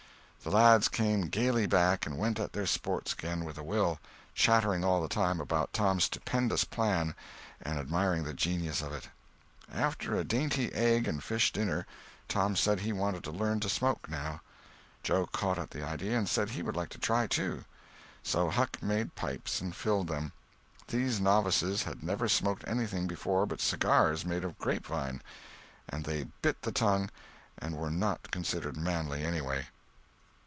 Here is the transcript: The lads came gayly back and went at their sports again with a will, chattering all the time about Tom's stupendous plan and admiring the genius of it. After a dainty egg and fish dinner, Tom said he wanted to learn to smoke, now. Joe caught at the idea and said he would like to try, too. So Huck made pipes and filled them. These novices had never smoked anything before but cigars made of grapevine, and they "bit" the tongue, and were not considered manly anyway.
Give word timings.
The 0.43 0.49
lads 0.49 0.87
came 0.87 1.27
gayly 1.27 1.67
back 1.67 2.07
and 2.07 2.17
went 2.17 2.39
at 2.39 2.51
their 2.53 2.65
sports 2.65 3.13
again 3.13 3.45
with 3.45 3.59
a 3.59 3.63
will, 3.63 3.99
chattering 4.33 4.83
all 4.83 4.99
the 4.99 5.07
time 5.07 5.39
about 5.39 5.71
Tom's 5.71 6.05
stupendous 6.05 6.63
plan 6.63 7.13
and 7.61 7.77
admiring 7.77 8.23
the 8.23 8.33
genius 8.33 8.81
of 8.81 8.91
it. 8.91 9.07
After 9.71 10.15
a 10.15 10.23
dainty 10.23 10.73
egg 10.73 11.07
and 11.07 11.23
fish 11.23 11.53
dinner, 11.53 11.85
Tom 12.27 12.55
said 12.55 12.79
he 12.79 12.91
wanted 12.91 13.23
to 13.25 13.31
learn 13.31 13.59
to 13.59 13.69
smoke, 13.69 14.09
now. 14.09 14.41
Joe 15.03 15.27
caught 15.27 15.59
at 15.59 15.69
the 15.69 15.83
idea 15.85 16.17
and 16.17 16.27
said 16.27 16.49
he 16.49 16.63
would 16.63 16.75
like 16.75 16.89
to 16.89 16.97
try, 16.97 17.27
too. 17.27 17.63
So 18.23 18.49
Huck 18.49 18.81
made 18.81 19.13
pipes 19.13 19.61
and 19.61 19.75
filled 19.75 20.07
them. 20.07 20.31
These 20.87 21.21
novices 21.21 21.83
had 21.83 22.01
never 22.01 22.27
smoked 22.27 22.63
anything 22.67 23.05
before 23.05 23.45
but 23.45 23.61
cigars 23.61 24.25
made 24.25 24.43
of 24.43 24.57
grapevine, 24.57 25.21
and 25.87 26.03
they 26.03 26.23
"bit" 26.41 26.63
the 26.63 26.71
tongue, 26.71 27.11
and 27.59 27.77
were 27.77 27.91
not 27.91 28.31
considered 28.31 28.75
manly 28.75 29.23
anyway. 29.23 29.67